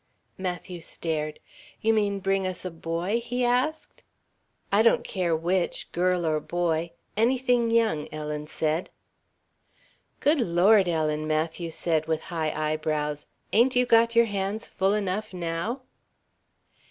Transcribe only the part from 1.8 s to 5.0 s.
mean bring us a boy?" he asked. "I